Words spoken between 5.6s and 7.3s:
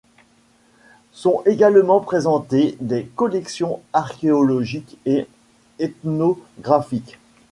ethnographiques.